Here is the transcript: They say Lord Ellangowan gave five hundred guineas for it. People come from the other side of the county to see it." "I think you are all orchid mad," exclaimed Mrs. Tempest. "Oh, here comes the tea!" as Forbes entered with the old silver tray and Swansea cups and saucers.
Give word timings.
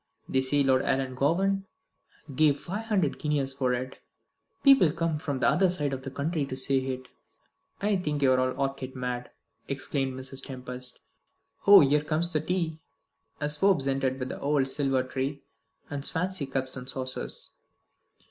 They 0.27 0.41
say 0.41 0.63
Lord 0.63 0.81
Ellangowan 0.81 1.65
gave 2.35 2.59
five 2.59 2.85
hundred 2.85 3.19
guineas 3.19 3.53
for 3.53 3.71
it. 3.75 3.99
People 4.63 4.91
come 4.91 5.15
from 5.15 5.37
the 5.39 5.47
other 5.47 5.69
side 5.69 5.93
of 5.93 6.01
the 6.01 6.09
county 6.09 6.43
to 6.47 6.57
see 6.57 6.91
it." 6.91 7.07
"I 7.83 7.97
think 7.97 8.23
you 8.23 8.31
are 8.31 8.39
all 8.39 8.59
orchid 8.59 8.95
mad," 8.95 9.29
exclaimed 9.67 10.19
Mrs. 10.19 10.41
Tempest. 10.43 10.99
"Oh, 11.67 11.81
here 11.81 12.03
comes 12.03 12.33
the 12.33 12.41
tea!" 12.41 12.79
as 13.39 13.57
Forbes 13.57 13.87
entered 13.87 14.17
with 14.17 14.29
the 14.29 14.39
old 14.41 14.67
silver 14.69 15.03
tray 15.03 15.43
and 15.87 16.03
Swansea 16.03 16.47
cups 16.47 16.75
and 16.75 16.89
saucers. 16.89 17.51